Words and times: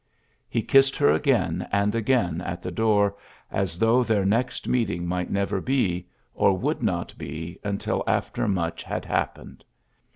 He 0.49 0.63
kissed 0.63 0.95
her 0.95 1.11
again 1.11 1.67
and 1.71 1.93
again 1.93 2.41
at 2.41 2.63
the 2.63 2.71
door^ 2.71 3.13
as 3.51 3.77
though 3.77 4.03
their 4.03 4.25
next 4.25 4.67
meet 4.67 4.89
ing 4.89 5.05
might 5.05 5.29
never 5.29 5.61
be, 5.61 6.07
or 6.33 6.57
would 6.57 6.81
not 6.81 7.15
be 7.19 7.59
until 7.63 8.03
after 8.07 8.47
much 8.47 8.81
had 8.81 9.05
happened. 9.05 9.63